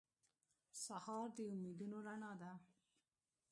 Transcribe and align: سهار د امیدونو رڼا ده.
سهار 0.83 1.27
د 1.37 1.39
امیدونو 1.53 1.97
رڼا 2.07 2.31
ده. 2.41 2.51